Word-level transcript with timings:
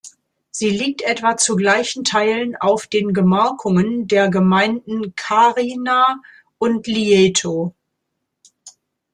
Sie 0.49 0.71
liegt 0.71 1.03
etwa 1.03 1.37
zu 1.37 1.55
gleichen 1.55 2.03
Teilen 2.03 2.55
auf 2.55 2.87
den 2.87 3.13
Gemarkungen 3.13 4.07
der 4.07 4.29
Gemeinden 4.29 5.13
Kaarina 5.15 6.19
und 6.57 6.87
Lieto. 6.87 7.75